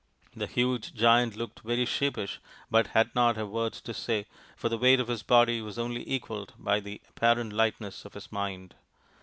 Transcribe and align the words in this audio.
The 0.35 0.47
huge 0.47 0.95
Giant 0.95 1.35
looked 1.35 1.59
very 1.59 1.85
sheepish 1.85 2.39
but 2.71 2.87
had 2.97 3.13
not 3.13 3.37
a 3.37 3.45
word 3.45 3.73
to 3.73 3.93
say, 3.93 4.25
for 4.55 4.67
the 4.67 4.79
weight 4.79 4.99
of 4.99 5.09
his 5.09 5.21
body 5.21 5.61
was 5.61 5.77
only 5.77 6.03
equalled 6.09 6.55
by 6.57 6.79
the 6.79 6.99
apparent 7.07 7.53
lightness 7.53 8.03
of 8.03 8.15
his 8.15 8.31
mind. 8.31 8.73